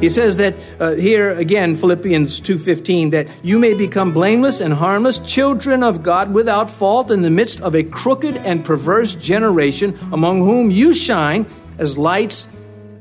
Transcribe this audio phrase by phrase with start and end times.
[0.00, 5.18] He says that uh, here again, Philippians 2:15, that you may become blameless and harmless,
[5.18, 10.38] children of God without fault in the midst of a crooked and perverse generation, among
[10.38, 11.44] whom you shine
[11.78, 12.48] as lights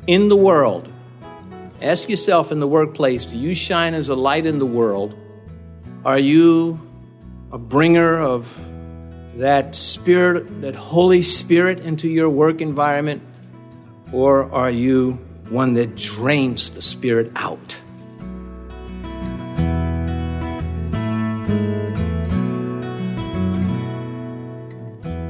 [0.07, 0.91] in the world.
[1.81, 5.15] Ask yourself in the workplace, do you shine as a light in the world?
[6.03, 6.81] Are you
[7.53, 8.59] a bringer of
[9.39, 13.21] that spirit, that Holy Spirit into your work environment?
[14.11, 15.19] Or are you
[15.49, 17.79] one that drains the Spirit out.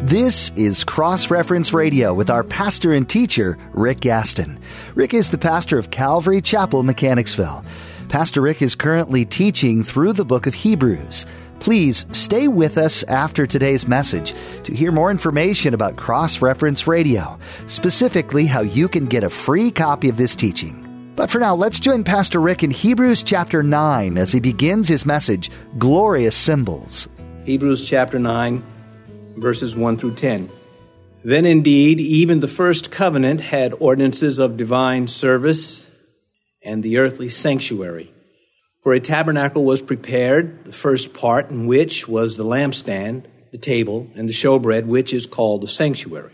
[0.03, 4.59] This is Cross Reference Radio with our pastor and teacher, Rick Gaston.
[4.95, 7.63] Rick is the pastor of Calvary Chapel, Mechanicsville.
[8.09, 11.27] Pastor Rick is currently teaching through the book of Hebrews.
[11.59, 17.37] Please stay with us after today's message to hear more information about Cross Reference Radio,
[17.67, 20.85] specifically how you can get a free copy of this teaching.
[21.16, 25.05] But for now, let's join Pastor Rick in Hebrews chapter 9 as he begins his
[25.05, 27.09] message, Glorious Symbols.
[27.45, 28.63] Hebrews chapter 9,
[29.35, 30.49] verses 1 through 10.
[31.25, 35.88] Then indeed, even the first covenant had ordinances of divine service
[36.63, 38.13] and the earthly sanctuary.
[38.81, 44.08] For a tabernacle was prepared, the first part in which was the lampstand, the table,
[44.16, 46.33] and the showbread, which is called the sanctuary.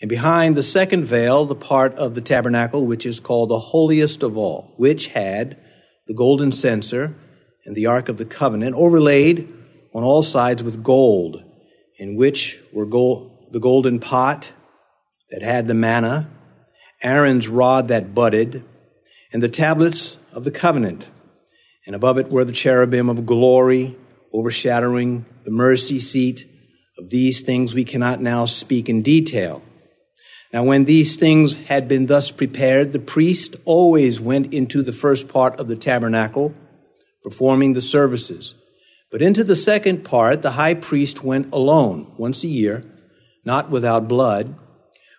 [0.00, 4.22] And behind the second veil, the part of the tabernacle which is called the holiest
[4.22, 5.56] of all, which had
[6.06, 7.16] the golden censer
[7.64, 9.48] and the ark of the covenant overlaid
[9.94, 11.42] on all sides with gold,
[11.96, 14.52] in which were gold, the golden pot
[15.30, 16.28] that had the manna,
[17.02, 18.62] Aaron's rod that budded,
[19.32, 21.08] and the tablets of the covenant
[21.86, 23.96] and above it were the cherubim of glory
[24.32, 26.50] overshadowing the mercy seat.
[26.96, 29.64] Of these things we cannot now speak in detail.
[30.52, 35.26] Now, when these things had been thus prepared, the priest always went into the first
[35.26, 36.54] part of the tabernacle,
[37.24, 38.54] performing the services.
[39.10, 42.84] But into the second part, the high priest went alone, once a year,
[43.44, 44.54] not without blood,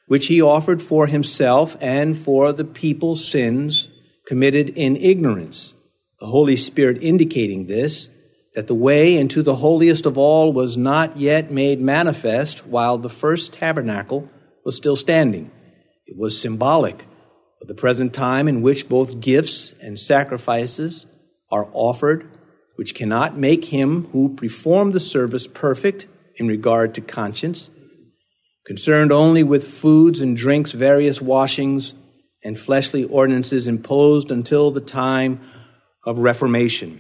[0.07, 3.89] which he offered for himself and for the people's sins
[4.25, 5.74] committed in ignorance
[6.25, 8.09] the Holy Spirit indicating this,
[8.55, 13.11] that the way into the holiest of all was not yet made manifest while the
[13.11, 14.27] first tabernacle
[14.65, 15.51] was still standing.
[16.07, 17.05] It was symbolic
[17.61, 21.05] of the present time in which both gifts and sacrifices
[21.51, 22.27] are offered,
[22.75, 26.07] which cannot make him who performed the service perfect
[26.37, 27.69] in regard to conscience,
[28.65, 31.93] concerned only with foods and drinks, various washings,
[32.43, 35.39] and fleshly ordinances imposed until the time
[36.05, 36.99] of Reformation.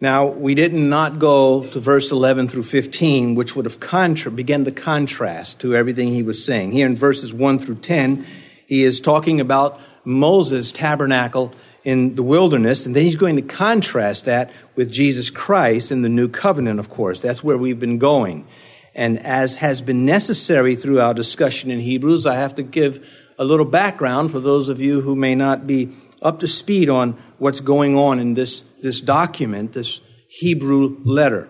[0.00, 4.62] Now, we did not go to verse 11 through 15, which would have contra- began
[4.62, 6.70] the contrast to everything he was saying.
[6.70, 8.24] Here in verses 1 through 10,
[8.66, 11.52] he is talking about Moses' tabernacle
[11.82, 16.08] in the wilderness, and then he's going to contrast that with Jesus Christ in the
[16.08, 17.20] new covenant, of course.
[17.20, 18.46] That's where we've been going.
[18.94, 23.04] And as has been necessary through our discussion in Hebrews, I have to give
[23.38, 27.20] a little background for those of you who may not be up to speed on
[27.38, 31.48] what's going on in this, this document, this Hebrew letter.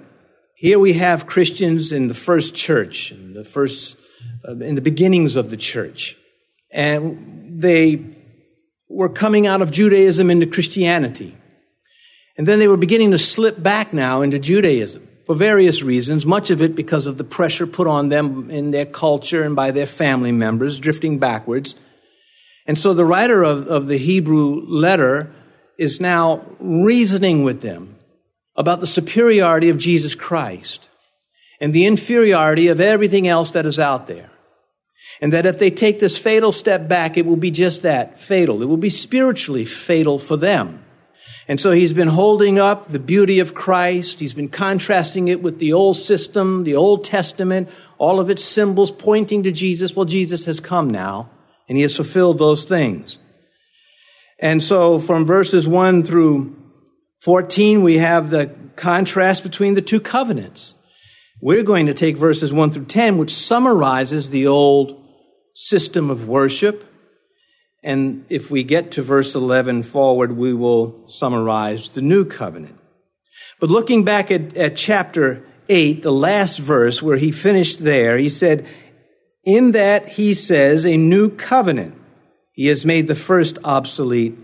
[0.55, 3.97] Here we have Christians in the first church, in the first,
[4.47, 6.17] uh, in the beginnings of the church.
[6.71, 8.05] And they
[8.89, 11.37] were coming out of Judaism into Christianity.
[12.37, 16.51] And then they were beginning to slip back now into Judaism for various reasons, much
[16.51, 19.87] of it because of the pressure put on them in their culture and by their
[19.87, 21.75] family members, drifting backwards.
[22.67, 25.35] And so the writer of, of the Hebrew letter
[25.79, 27.97] is now reasoning with them
[28.57, 30.89] about the superiority of Jesus Christ
[31.61, 34.31] and the inferiority of everything else that is out there.
[35.21, 38.63] And that if they take this fatal step back, it will be just that fatal.
[38.63, 40.85] It will be spiritually fatal for them.
[41.49, 44.21] And so he's been holding up the beauty of Christ.
[44.21, 48.93] He's been contrasting it with the old system, the Old Testament, all of its symbols
[48.93, 49.97] pointing to Jesus.
[49.97, 51.31] Well, Jesus has come now,
[51.69, 53.19] and he has fulfilled those things.
[54.41, 56.57] And so from verses 1 through
[57.23, 60.75] 14, we have the contrast between the two covenants.
[61.41, 65.05] We're going to take verses 1 through 10, which summarizes the old
[65.55, 66.85] system of worship.
[67.83, 72.79] And if we get to verse 11 forward, we will summarize the new covenant.
[73.61, 78.29] But looking back at, at chapter 8, the last verse where he finished there, he
[78.29, 78.67] said,
[79.45, 81.98] In that he says, a new covenant
[82.59, 84.37] he has made the first obsolete.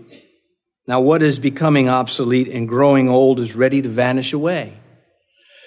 [0.87, 4.79] Now, what is becoming obsolete and growing old is ready to vanish away.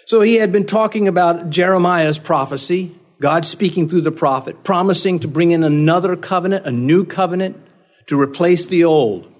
[0.06, 5.28] So he had been talking about Jeremiah's prophecy God speaking through the prophet, promising to
[5.28, 7.60] bring in another covenant, a new covenant
[8.06, 9.30] to replace the old.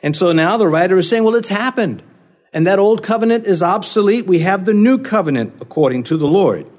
[0.00, 2.04] And so now the writer is saying, well, it's happened.
[2.52, 4.26] And that old covenant is obsolete.
[4.26, 6.70] We have the new covenant according to the Lord.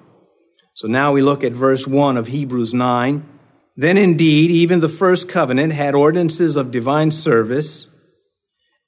[0.75, 3.32] So now we look at verse 1 of Hebrews 9.
[3.75, 7.87] Then indeed, even the first covenant had ordinances of divine service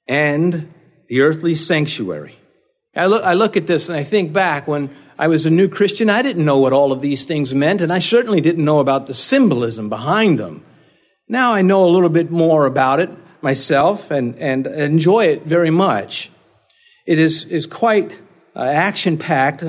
[0.06, 0.72] and
[1.08, 2.36] the earthly sanctuary.
[2.94, 5.68] I look, I look at this and I think back when I was a new
[5.68, 8.80] Christian, I didn't know what all of these things meant, and I certainly didn't know
[8.80, 10.64] about the symbolism behind them.
[11.28, 13.10] Now I know a little bit more about it
[13.42, 16.30] myself and, and enjoy it very much.
[17.06, 18.20] It is, is quite
[18.54, 19.64] uh, action packed.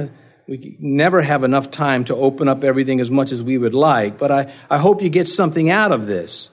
[0.47, 4.17] We never have enough time to open up everything as much as we would like,
[4.17, 6.49] but I, I hope you get something out of this.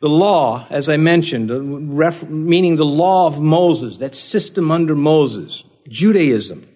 [0.00, 5.64] The law, as I mentioned, ref, meaning the law of Moses, that system under Moses,
[5.88, 6.66] Judaism,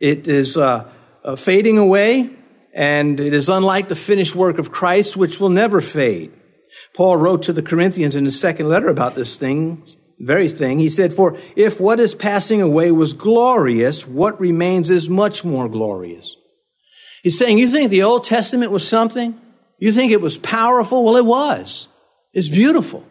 [0.00, 0.90] it is uh,
[1.22, 2.30] uh, fading away,
[2.72, 6.32] and it is unlike the finished work of Christ, which will never fade.
[6.94, 9.82] Paul wrote to the Corinthians in his second letter about this thing,
[10.18, 10.78] very thing.
[10.78, 15.68] He said, For if what is passing away was glorious, what remains is much more
[15.68, 16.36] glorious.
[17.22, 19.40] He's saying, You think the Old Testament was something?
[19.78, 21.04] You think it was powerful?
[21.04, 21.88] Well, it was.
[22.32, 23.04] It's beautiful.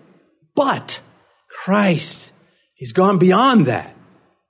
[0.55, 1.01] But
[1.47, 2.31] Christ,
[2.75, 3.95] He's gone beyond that.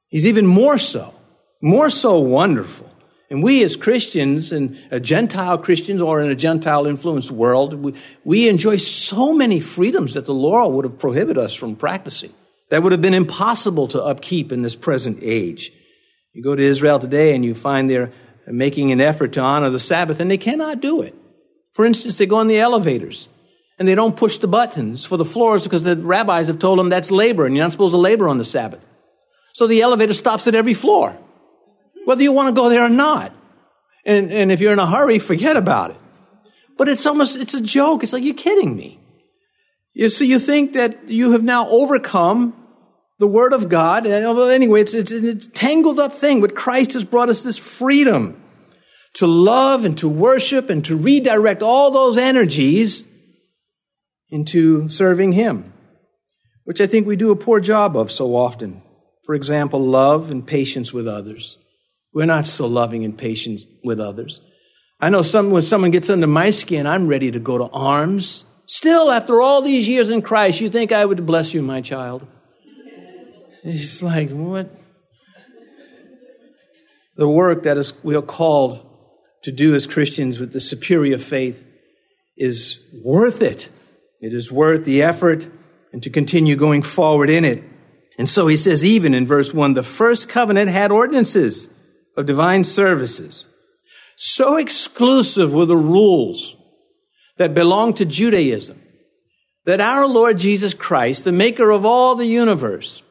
[0.10, 1.14] He's even more so,
[1.62, 2.92] more so wonderful.
[3.30, 7.94] And we as Christians and Gentile Christians or in a Gentile influenced world, we,
[8.24, 12.34] we enjoy so many freedoms that the law would have prohibited us from practicing.
[12.70, 15.72] That would have been impossible to upkeep in this present age.
[16.34, 18.12] You go to Israel today and you find they're
[18.48, 21.16] making an effort to honor the Sabbath and they cannot do it.
[21.74, 23.30] For instance, they go in the elevators
[23.78, 26.90] and they don't push the buttons for the floors because the rabbis have told them
[26.90, 28.86] that's labor and you're not supposed to labor on the Sabbath.
[29.54, 31.18] So the elevator stops at every floor
[32.06, 33.34] whether you want to go there or not.
[34.06, 35.98] And, and if you're in a hurry, forget about it.
[36.78, 38.04] But it's almost, it's a joke.
[38.04, 39.00] It's like, you're kidding me.
[39.96, 42.54] You, so you think that you have now overcome
[43.18, 44.06] the Word of God.
[44.06, 44.14] And
[44.52, 48.42] anyway, it's, it's, it's a tangled up thing, but Christ has brought us this freedom
[49.16, 53.04] to love and to worship and to redirect all those energies
[54.30, 55.74] into serving Him,
[56.66, 58.82] which I think we do a poor job of so often.
[59.24, 61.58] For example, love and patience with others.
[62.14, 64.42] We're not so loving and patient with others.
[65.00, 68.45] I know some, when someone gets under my skin, I'm ready to go to arms.
[68.68, 72.26] Still, after all these years in Christ, you think I would bless you, my child?
[73.64, 74.70] It's like, what?
[77.16, 78.86] The work that is, we are called
[79.44, 81.64] to do as Christians with the superior faith
[82.36, 83.70] is worth it.
[84.22, 85.48] It is worth the effort
[85.94, 87.64] and to continue going forward in it.
[88.18, 91.70] And so he says, even in verse 1, the first covenant had ordinances
[92.18, 93.48] of divine services.
[94.18, 96.56] So exclusive were the rules
[97.38, 98.82] that belonged to Judaism
[99.66, 103.02] that our Lord Jesus Christ, the maker of all the universe,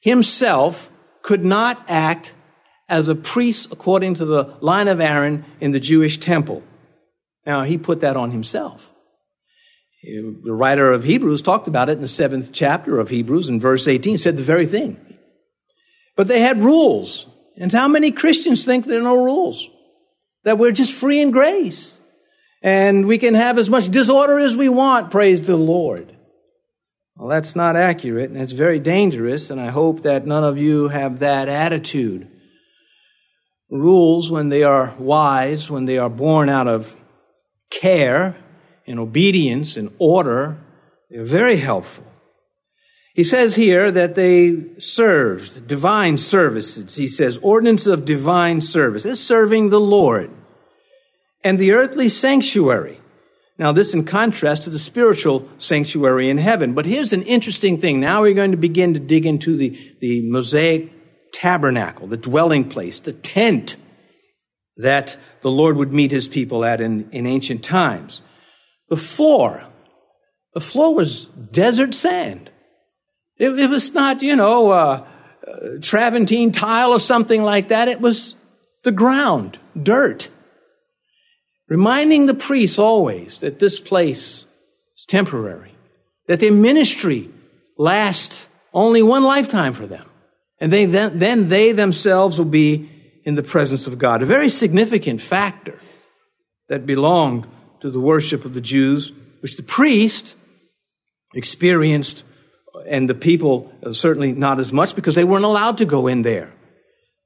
[0.00, 0.90] himself
[1.22, 2.34] could not act
[2.88, 6.62] as a priest according to the line of Aaron in the Jewish temple.
[7.44, 8.92] Now, he put that on himself.
[10.04, 13.86] The writer of Hebrews talked about it in the seventh chapter of Hebrews in verse
[13.86, 15.00] 18, said the very thing.
[16.16, 17.26] But they had rules
[17.56, 19.68] and how many Christians think there are no rules?
[20.44, 21.98] That we're just free in grace.
[22.62, 26.16] And we can have as much disorder as we want, praise the Lord.
[27.16, 30.88] Well, that's not accurate, and it's very dangerous, and I hope that none of you
[30.88, 32.28] have that attitude.
[33.68, 36.96] Rules, when they are wise, when they are born out of
[37.70, 38.36] care
[38.86, 40.58] and obedience and order,
[41.10, 42.06] they're very helpful.
[43.14, 46.96] He says here that they served divine services.
[46.96, 49.04] He says, ordinance of divine service.
[49.04, 50.30] It's serving the Lord.
[51.44, 53.00] And the earthly sanctuary.
[53.58, 56.72] Now, this in contrast to the spiritual sanctuary in heaven.
[56.72, 58.00] But here's an interesting thing.
[58.00, 60.90] Now we're going to begin to dig into the, the Mosaic
[61.32, 63.76] tabernacle, the dwelling place, the tent
[64.76, 68.22] that the Lord would meet his people at in, in ancient times.
[68.88, 69.68] The floor,
[70.54, 72.50] the floor was desert sand.
[73.38, 75.06] It, it was not, you know, uh,
[75.46, 77.88] uh, Travertine tile or something like that.
[77.88, 78.36] It was
[78.82, 80.28] the ground, dirt.
[81.72, 84.44] Reminding the priests always that this place
[84.94, 85.74] is temporary,
[86.26, 87.30] that their ministry
[87.78, 90.06] lasts only one lifetime for them.
[90.60, 92.90] And they, then, then they themselves will be
[93.24, 94.20] in the presence of God.
[94.20, 95.80] A very significant factor
[96.68, 97.46] that belonged
[97.80, 99.10] to the worship of the Jews,
[99.40, 100.34] which the priest
[101.34, 102.22] experienced
[102.86, 106.20] and the people uh, certainly not as much because they weren't allowed to go in
[106.20, 106.52] there.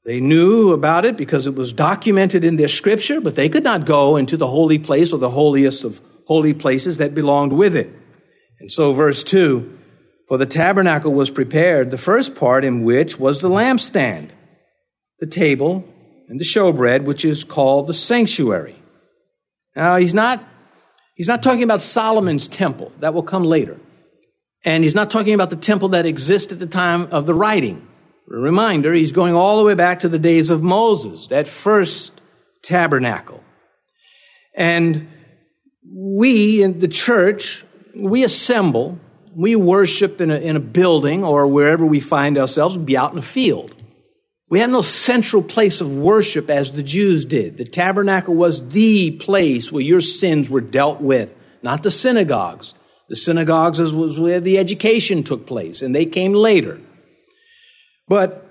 [0.06, 3.86] They knew about it because it was documented in their scripture, but they could not
[3.86, 7.90] go into the holy place or the holiest of holy places that belonged with it.
[8.60, 9.78] And so, verse 2
[10.28, 14.30] For the tabernacle was prepared, the first part in which was the lampstand,
[15.18, 15.84] the table,
[16.28, 18.76] and the showbread, which is called the sanctuary.
[19.74, 20.42] Now, he's not,
[21.16, 22.92] he's not talking about Solomon's temple.
[23.00, 23.76] That will come later.
[24.64, 27.88] And he's not talking about the temple that exists at the time of the writing.
[28.26, 32.12] Reminder, he's going all the way back to the days of Moses, that first
[32.62, 33.42] tabernacle.
[34.54, 35.08] And
[35.88, 37.64] we in the church,
[37.94, 38.98] we assemble,
[39.34, 43.12] we worship in a, in a building or wherever we find ourselves, we be out
[43.12, 43.74] in a field.
[44.48, 47.56] We have no central place of worship as the Jews did.
[47.56, 52.72] The tabernacle was the place where your sins were dealt with, not the synagogues.
[53.08, 56.80] The synagogues was where the education took place, and they came later.
[58.08, 58.48] But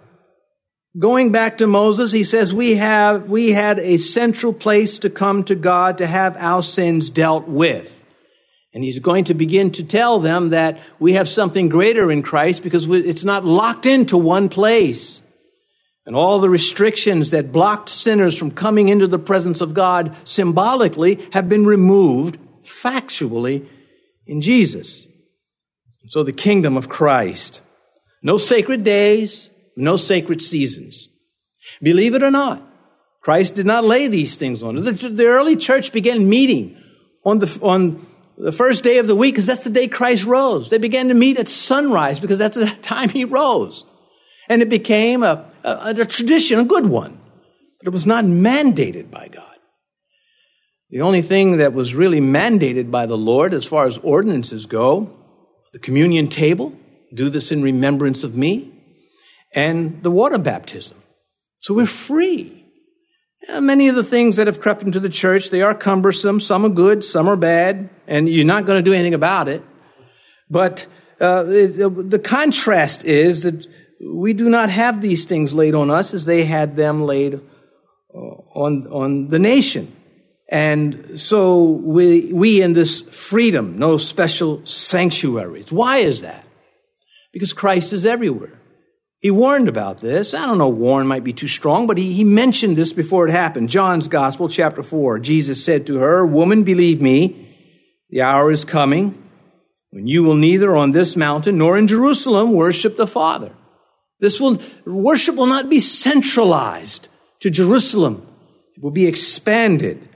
[0.98, 5.44] going back to Moses, he says we have, we had a central place to come
[5.46, 7.92] to God to have our sins dealt with.
[8.74, 12.62] And he's going to begin to tell them that we have something greater in Christ
[12.62, 15.22] because it's not locked into one place.
[16.06, 21.26] And all the restrictions that blocked sinners from coming into the presence of God symbolically
[21.32, 23.66] have been removed factually
[24.28, 25.06] in Jesus.
[26.02, 27.62] And so the kingdom of Christ.
[28.26, 31.10] No sacred days, no sacred seasons.
[31.80, 32.60] Believe it or not,
[33.22, 34.74] Christ did not lay these things on.
[34.74, 36.76] The, the early church began meeting
[37.24, 38.04] on the, on
[38.36, 40.70] the first day of the week because that's the day Christ rose.
[40.70, 43.84] They began to meet at sunrise because that's the time he rose.
[44.50, 47.22] And it became a, a, a tradition, a good one,
[47.78, 49.56] but it was not mandated by God.
[50.90, 55.16] The only thing that was really mandated by the Lord as far as ordinances go,
[55.74, 56.76] the communion table,
[57.16, 58.72] do this in remembrance of me,
[59.54, 61.02] and the water baptism.
[61.62, 62.66] So we're free.
[63.60, 66.40] many of the things that have crept into the church, they are cumbersome.
[66.40, 69.64] Some are good, some are bad, and you're not going to do anything about it.
[70.50, 70.86] But
[71.20, 73.66] uh, the, the contrast is that
[74.06, 78.18] we do not have these things laid on us as they had them laid uh,
[78.18, 79.92] on, on the nation.
[80.50, 85.72] And so we, we in this freedom, no special sanctuaries.
[85.72, 86.46] Why is that?
[87.36, 88.62] Because Christ is everywhere.
[89.20, 90.34] He warned about this.
[90.34, 93.32] I don't know, warn might be too strong, but he, he mentioned this before it
[93.32, 93.68] happened.
[93.68, 95.20] John's Gospel, chapter 4.
[95.20, 97.54] Jesus said to her, Woman, believe me,
[98.10, 99.22] the hour is coming
[99.90, 103.52] when you will neither on this mountain nor in Jerusalem worship the Father.
[104.22, 107.10] This will, worship will not be centralized
[107.42, 108.26] to Jerusalem.
[108.78, 110.08] It will be expanded,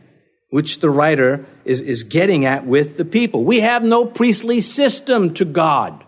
[0.52, 3.44] which the writer is, is getting at with the people.
[3.44, 6.06] We have no priestly system to God.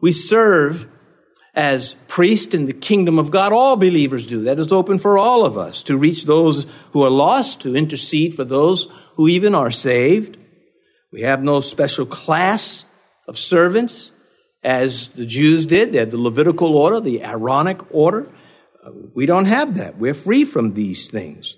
[0.00, 0.88] We serve
[1.54, 3.52] as priest in the kingdom of God.
[3.52, 4.44] All believers do.
[4.44, 8.34] That is open for all of us to reach those who are lost, to intercede
[8.34, 10.38] for those who even are saved.
[11.12, 12.84] We have no special class
[13.26, 14.12] of servants
[14.62, 15.92] as the Jews did.
[15.92, 18.30] They had the Levitical order, the Aaronic order.
[18.84, 19.98] Uh, we don't have that.
[19.98, 21.56] We're free from these things.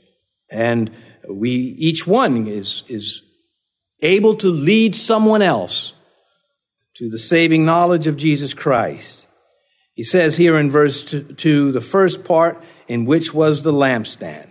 [0.50, 0.90] And
[1.28, 3.22] we, each one is, is
[4.00, 5.92] able to lead someone else
[6.94, 9.26] to the saving knowledge of Jesus Christ.
[9.94, 14.48] He says here in verse 2, the first part in which was the lampstand.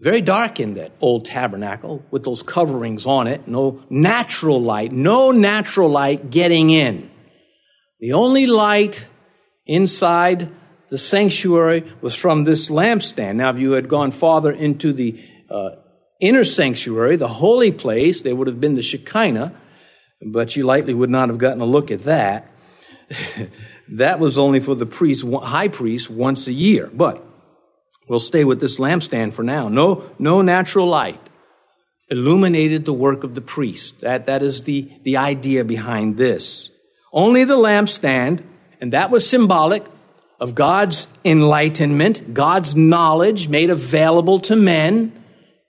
[0.00, 3.46] Very dark in that old tabernacle with those coverings on it.
[3.46, 7.10] No natural light, no natural light getting in.
[8.00, 9.06] The only light
[9.66, 10.50] inside
[10.88, 13.36] the sanctuary was from this lampstand.
[13.36, 15.72] Now, if you had gone farther into the uh,
[16.18, 19.54] inner sanctuary, the holy place, there would have been the Shekinah,
[20.22, 22.50] but you likely would not have gotten a look at that.
[23.88, 26.90] that was only for the priest, high priest, once a year.
[26.92, 27.24] But
[28.08, 29.68] we'll stay with this lampstand for now.
[29.68, 31.20] No, no natural light
[32.10, 34.00] illuminated the work of the priest.
[34.00, 36.70] That, that is the, the idea behind this.
[37.12, 38.42] Only the lampstand,
[38.80, 39.84] and that was symbolic
[40.40, 45.12] of God's enlightenment, God's knowledge made available to men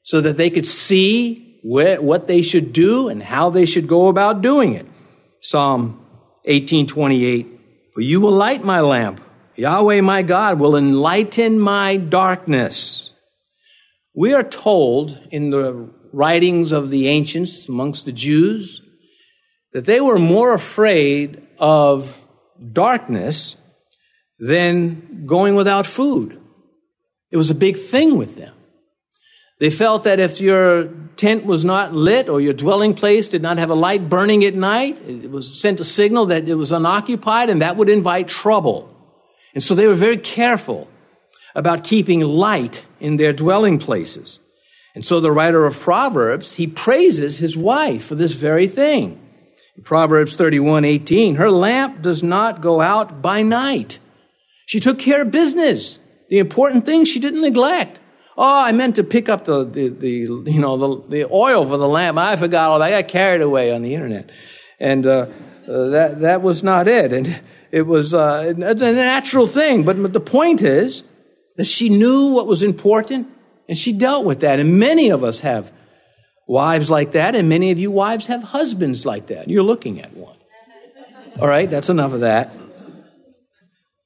[0.03, 4.41] so that they could see what they should do and how they should go about
[4.41, 4.85] doing it.
[5.41, 5.99] Psalm
[6.43, 7.47] 1828,
[7.93, 9.21] For you will light my lamp.
[9.55, 13.13] Yahweh my God will enlighten my darkness.
[14.13, 18.81] We are told in the writings of the ancients amongst the Jews
[19.73, 22.25] that they were more afraid of
[22.73, 23.55] darkness
[24.39, 26.39] than going without food.
[27.29, 28.53] It was a big thing with them.
[29.61, 30.85] They felt that if your
[31.17, 34.55] tent was not lit or your dwelling place did not have a light burning at
[34.55, 38.89] night, it was sent a signal that it was unoccupied and that would invite trouble.
[39.53, 40.89] And so they were very careful
[41.53, 44.39] about keeping light in their dwelling places.
[44.95, 49.21] And so the writer of Proverbs, he praises his wife for this very thing.
[49.77, 53.99] In Proverbs 31, 18, her lamp does not go out by night.
[54.65, 55.99] She took care of business.
[56.29, 57.99] The important things she didn't neglect.
[58.37, 61.77] Oh, I meant to pick up the, the, the you know, the, the oil for
[61.77, 62.17] the lamp.
[62.17, 62.93] I forgot all that.
[62.93, 64.29] I got carried away on the internet.
[64.79, 65.27] And, uh,
[65.67, 67.13] uh, that, that was not it.
[67.13, 69.83] And it was uh, a natural thing.
[69.83, 71.03] But the point is
[71.57, 73.27] that she knew what was important
[73.69, 74.59] and she dealt with that.
[74.59, 75.71] And many of us have
[76.47, 79.49] wives like that, and many of you wives have husbands like that.
[79.49, 80.35] You're looking at one.
[81.39, 82.51] All right, that's enough of that.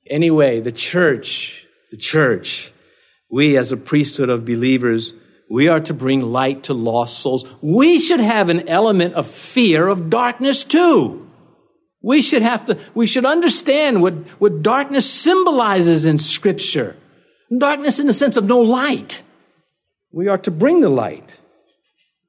[0.07, 2.71] Anyway, the church, the church,
[3.29, 5.13] we as a priesthood of believers,
[5.49, 7.45] we are to bring light to lost souls.
[7.61, 11.29] We should have an element of fear of darkness too.
[12.01, 16.95] We should have to, we should understand what, what darkness symbolizes in scripture.
[17.57, 19.23] Darkness in the sense of no light.
[20.11, 21.39] We are to bring the light.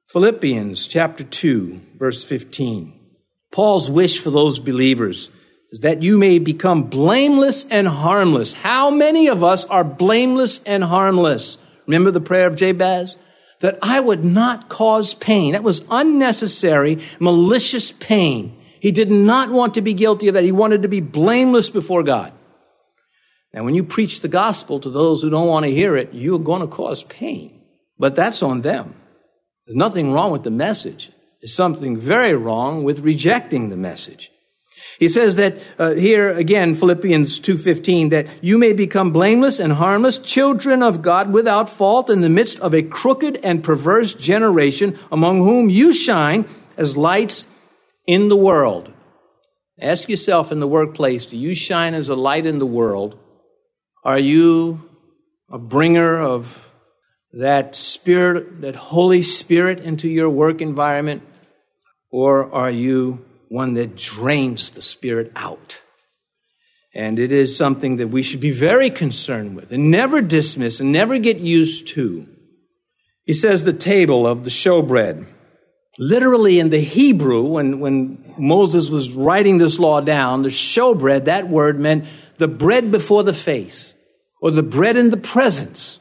[0.07, 2.93] Philippians chapter 2, verse 15.
[3.51, 5.29] Paul's wish for those believers
[5.71, 8.53] is that you may become blameless and harmless.
[8.53, 11.57] How many of us are blameless and harmless?
[11.85, 13.17] Remember the prayer of Jabez?
[13.59, 15.53] That I would not cause pain.
[15.53, 18.55] That was unnecessary, malicious pain.
[18.79, 20.43] He did not want to be guilty of that.
[20.43, 22.31] He wanted to be blameless before God.
[23.53, 26.37] Now, when you preach the gospel to those who don't want to hear it, you're
[26.37, 27.59] going to cause pain.
[27.97, 28.93] But that's on them.
[29.65, 31.11] There's nothing wrong with the message.
[31.41, 34.31] There's something very wrong with rejecting the message.
[34.99, 40.17] He says that uh, here again, Philippians 2:15, that you may become blameless and harmless,
[40.17, 45.37] children of God without fault in the midst of a crooked and perverse generation, among
[45.37, 46.45] whom you shine
[46.77, 47.47] as lights
[48.07, 48.91] in the world.
[49.79, 53.19] Ask yourself in the workplace do you shine as a light in the world?
[54.03, 54.89] Are you
[55.51, 56.71] a bringer of
[57.33, 61.21] that spirit, that Holy Spirit into your work environment?
[62.09, 65.81] Or are you one that drains the Spirit out?
[66.93, 70.91] And it is something that we should be very concerned with and never dismiss and
[70.91, 72.27] never get used to.
[73.23, 75.27] He says the table of the showbread.
[75.99, 81.47] Literally in the Hebrew, when, when Moses was writing this law down, the showbread, that
[81.47, 82.05] word meant
[82.37, 83.93] the bread before the face,
[84.41, 85.99] or the bread in the presence,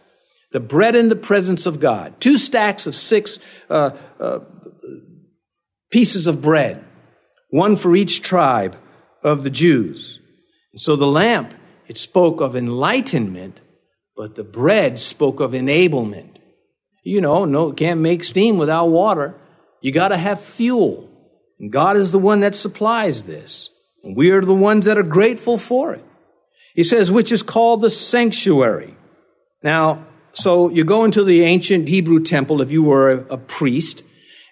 [0.53, 2.21] the bread in the presence of God.
[2.21, 4.41] Two stacks of six uh, uh,
[5.91, 6.85] pieces of bread,
[7.49, 8.77] one for each tribe
[9.23, 10.21] of the Jews.
[10.73, 11.55] And so the lamp,
[11.89, 13.61] it spoke of enlightenment,
[14.17, 16.37] but the bread spoke of enablement.
[17.03, 19.35] You know, no, can't make steam without water.
[19.81, 21.09] You got to have fuel.
[21.61, 23.71] And God is the one that supplies this.
[24.03, 26.05] And we are the ones that are grateful for it.
[26.75, 28.97] He says, which is called the sanctuary.
[29.63, 34.03] Now, so you go into the ancient Hebrew temple if you were a, a priest,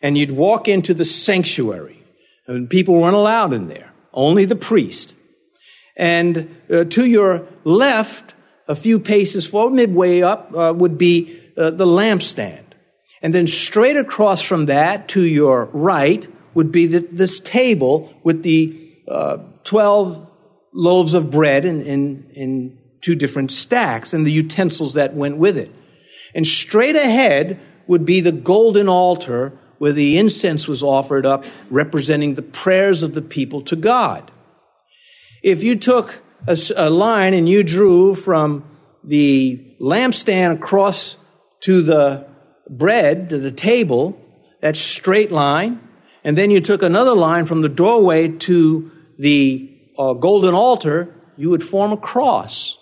[0.01, 2.04] and you'd walk into the sanctuary.
[2.47, 5.15] And people weren't allowed in there, only the priest.
[5.97, 8.35] And uh, to your left,
[8.69, 12.65] a few paces forward, midway up, uh, would be uh, the lampstand.
[13.23, 18.43] And then straight across from that to your right would be the, this table with
[18.43, 18.79] the
[19.09, 20.31] uh, 12
[20.73, 25.57] loaves of bread in, in, in two different stacks and the utensils that went with
[25.57, 25.71] it.
[26.35, 32.35] And straight ahead would be the golden altar where the incense was offered up representing
[32.35, 34.31] the prayers of the people to God.
[35.43, 38.65] If you took a, a line and you drew from
[39.03, 41.17] the lampstand across
[41.61, 42.27] to the
[42.69, 44.21] bread to the table,
[44.61, 45.81] that straight line,
[46.23, 51.51] and then you took another line from the doorway to the uh, golden altar, you
[51.51, 52.79] would form a cross.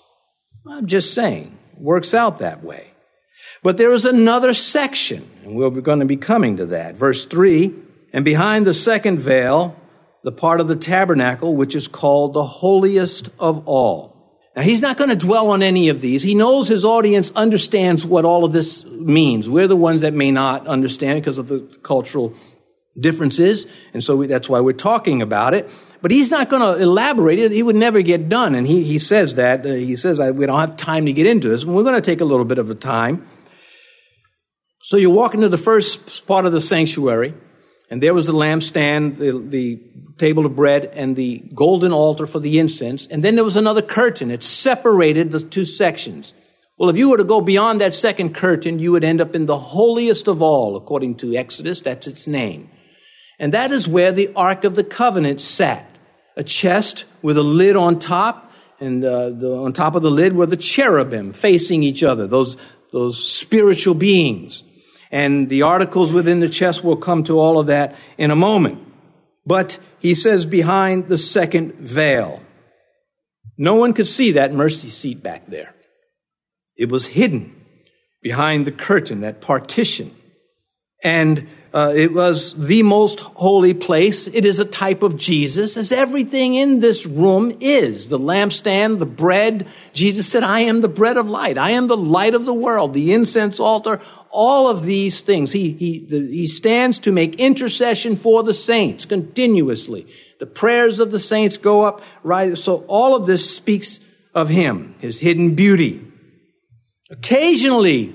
[0.68, 2.91] I'm just saying, works out that way.
[3.62, 6.96] But there is another section, and we're going to be coming to that.
[6.96, 7.72] Verse 3
[8.12, 9.81] And behind the second veil,
[10.25, 14.12] the part of the tabernacle which is called the holiest of all.
[14.55, 16.22] Now, he's not going to dwell on any of these.
[16.22, 19.48] He knows his audience understands what all of this means.
[19.48, 22.35] We're the ones that may not understand because of the cultural
[22.98, 25.70] differences, and so we, that's why we're talking about it.
[26.03, 27.53] But he's not going to elaborate it.
[27.53, 29.64] He would never get done, and he, he says that.
[29.64, 32.20] Uh, he says, we don't have time to get into this, we're going to take
[32.20, 33.27] a little bit of a time.
[34.85, 37.35] So you walk into the first part of the sanctuary,
[37.88, 39.81] and there was the lampstand, the, the
[40.18, 43.07] table of bread, and the golden altar for the incense.
[43.07, 44.33] And then there was another curtain.
[44.33, 46.33] It separated the two sections.
[46.77, 49.47] Well, if you were to go beyond that second curtain, you would end up in
[49.47, 51.79] the holiest of all, according to Exodus.
[51.79, 52.68] That's its name.
[53.38, 55.97] And that is where the Ark of the Covenant sat.
[56.37, 60.33] A chest with a lid on top and uh, the, on top of the lid
[60.33, 62.57] were the cherubim facing each other, those,
[62.90, 64.64] those spiritual beings.
[65.12, 68.81] And the articles within the chest will come to all of that in a moment.
[69.44, 72.42] But he says behind the second veil.
[73.59, 75.75] No one could see that mercy seat back there.
[76.77, 77.55] It was hidden
[78.22, 80.14] behind the curtain, that partition.
[81.03, 84.27] And uh, it was the most holy place.
[84.27, 88.09] It is a type of Jesus, as everything in this room is.
[88.09, 89.67] The lampstand, the bread.
[89.95, 91.57] Jesus said, I am the bread of light.
[91.57, 92.93] I am the light of the world.
[92.93, 95.53] The incense altar, all of these things.
[95.53, 100.07] He, he, the, he stands to make intercession for the saints continuously.
[100.41, 102.57] The prayers of the saints go up, right?
[102.59, 103.99] So all of this speaks
[104.35, 106.07] of him, his hidden beauty.
[107.11, 108.15] Occasionally,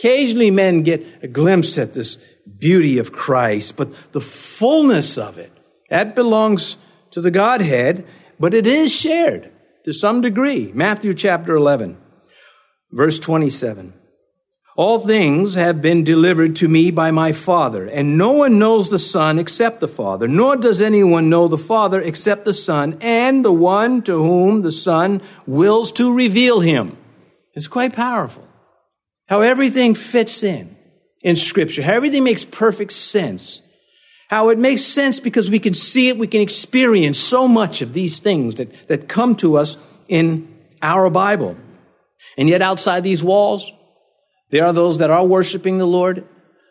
[0.00, 2.16] occasionally men get a glimpse at this
[2.58, 5.52] beauty of Christ, but the fullness of it,
[5.90, 6.76] that belongs
[7.10, 8.06] to the Godhead,
[8.38, 9.52] but it is shared
[9.84, 10.72] to some degree.
[10.72, 11.98] Matthew chapter 11,
[12.90, 13.92] verse 27.
[14.74, 18.98] All things have been delivered to me by my Father, and no one knows the
[18.98, 23.52] Son except the Father, nor does anyone know the Father except the Son, and the
[23.52, 26.96] one to whom the Son wills to reveal him.
[27.52, 28.46] It's quite powerful.
[29.30, 30.76] How everything fits in
[31.22, 33.62] in Scripture, how everything makes perfect sense.
[34.28, 37.92] How it makes sense because we can see it, we can experience so much of
[37.92, 39.76] these things that, that come to us
[40.08, 41.56] in our Bible.
[42.36, 43.72] And yet, outside these walls,
[44.50, 46.26] there are those that are worshiping the Lord.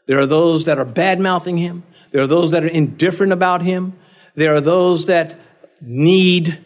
[0.08, 1.84] There are those that are bad mouthing Him.
[2.12, 3.94] There are those that are indifferent about Him.
[4.36, 5.40] There are those that
[5.82, 6.60] need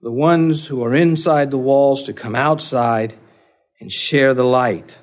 [0.00, 3.14] the ones who are inside the walls to come outside
[3.80, 4.98] and share the light.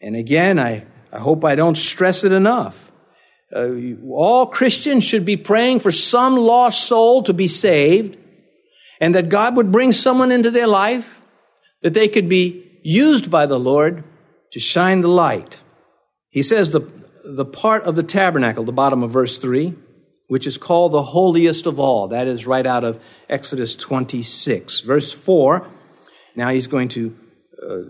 [0.00, 2.90] And again, I I hope I don't stress it enough.
[3.54, 3.72] Uh,
[4.10, 8.16] all Christians should be praying for some lost soul to be saved
[8.98, 11.20] and that God would bring someone into their life
[11.82, 14.04] that they could be used by the Lord
[14.52, 15.60] to shine the light.
[16.30, 16.90] He says the,
[17.24, 19.74] the part of the tabernacle, the bottom of verse 3,
[20.28, 22.08] which is called the holiest of all.
[22.08, 24.80] That is right out of Exodus 26.
[24.80, 25.68] Verse 4,
[26.36, 27.14] now he's going to
[27.62, 27.82] uh,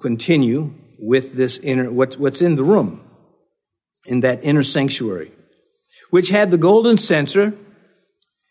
[0.00, 3.02] continue with this inner, what's, what's in the room,
[4.06, 5.32] in that inner sanctuary,
[6.10, 7.54] which had the golden censer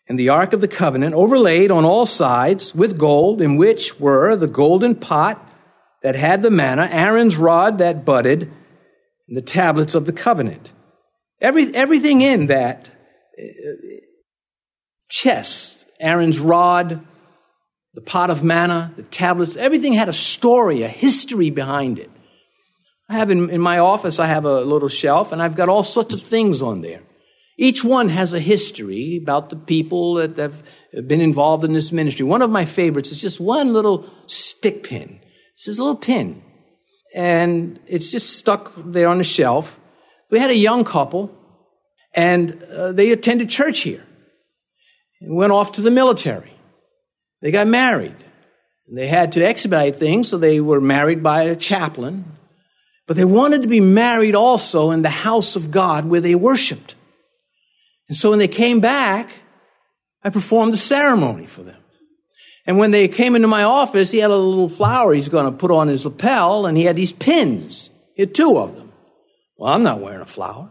[0.08, 4.36] and the Ark of the Covenant overlaid on all sides with gold, in which were
[4.36, 5.48] the golden pot
[6.02, 8.50] that had the manna, Aaron's rod that budded,
[9.28, 10.72] and the tablets of the covenant.
[11.40, 12.90] Every, everything in that
[13.38, 13.42] uh,
[15.08, 17.06] chest, Aaron's rod,
[17.94, 22.10] the pot of manna, the tablets, everything had a story, a history behind it.
[23.08, 25.84] I have in, in my office, I have a little shelf and I've got all
[25.84, 27.02] sorts of things on there.
[27.58, 30.64] Each one has a history about the people that have
[31.06, 32.24] been involved in this ministry.
[32.24, 35.20] One of my favorites is just one little stick pin.
[35.54, 36.42] It's this little pin.
[37.14, 39.78] And it's just stuck there on the shelf.
[40.30, 41.30] We had a young couple
[42.14, 44.04] and uh, they attended church here
[45.20, 46.51] and went off to the military.
[47.42, 48.16] They got married.
[48.86, 52.24] And they had to expedite things, so they were married by a chaplain
[53.06, 56.94] but they wanted to be married also in the house of God where they worshiped.
[58.08, 59.28] And so when they came back,
[60.22, 61.76] I performed the ceremony for them.
[62.64, 65.52] And when they came into my office, he had a little flower he's going to
[65.52, 67.90] put on his lapel, and he had these pins.
[68.14, 68.92] He had two of them.
[69.58, 70.70] Well, I'm not wearing a flower.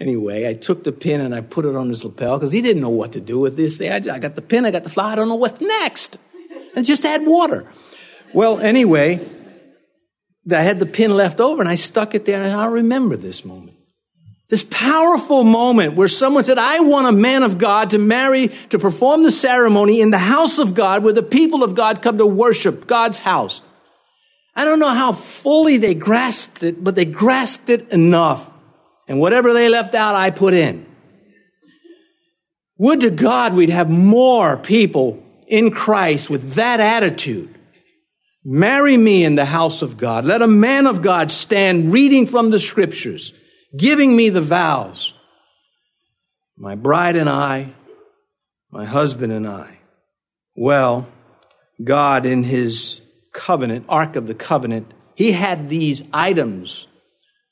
[0.00, 2.82] Anyway, I took the pin and I put it on his lapel because he didn't
[2.82, 3.80] know what to do with this.
[3.80, 6.16] I got the pin, I got the fly, I don't know what's next.
[6.74, 7.70] And just add water.
[8.34, 9.20] Well, anyway,
[10.50, 13.44] I had the pin left over and I stuck it there and I remember this
[13.44, 13.76] moment.
[14.48, 18.78] This powerful moment where someone said, I want a man of God to marry, to
[18.78, 22.26] perform the ceremony in the house of God where the people of God come to
[22.26, 23.62] worship God's house.
[24.54, 28.51] I don't know how fully they grasped it, but they grasped it enough.
[29.12, 30.86] And whatever they left out, I put in.
[32.78, 37.52] Would to God we'd have more people in Christ with that attitude
[38.44, 40.24] Marry me in the house of God.
[40.24, 43.32] Let a man of God stand reading from the scriptures,
[43.76, 45.14] giving me the vows.
[46.56, 47.72] My bride and I,
[48.70, 49.78] my husband and I.
[50.56, 51.06] Well,
[51.82, 53.00] God in his
[53.32, 56.88] covenant, Ark of the Covenant, he had these items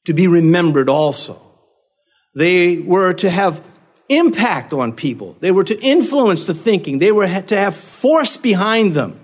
[0.06, 1.40] to be remembered also.
[2.34, 3.66] They were to have
[4.08, 5.36] impact on people.
[5.40, 6.98] They were to influence the thinking.
[6.98, 9.18] They were to have force behind them.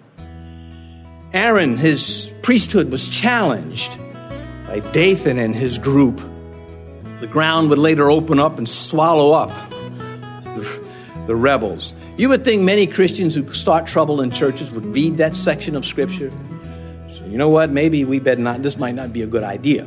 [1.33, 3.99] Aaron, his priesthood was challenged
[4.67, 6.21] by Dathan and his group.
[7.21, 10.87] The ground would later open up and swallow up the
[11.27, 11.95] the rebels.
[12.17, 15.85] You would think many Christians who start trouble in churches would read that section of
[15.85, 16.33] Scripture.
[17.11, 17.71] So, you know what?
[17.71, 19.87] Maybe we better not, this might not be a good idea.